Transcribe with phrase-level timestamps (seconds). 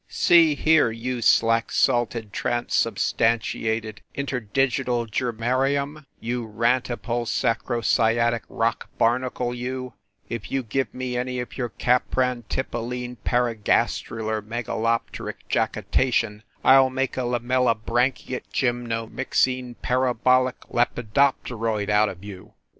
[0.09, 9.93] "See here, you slack salted transubstantiated in terdigital germarium, you rantipole sacrosciatic rock barnacle you,
[10.27, 17.15] if you give me any of your cap rantipolene paragastrular megalopteric jacitation, I ll make
[17.15, 22.55] a lamellibranchiate gymnomixine parabolic lepidopteroid out of you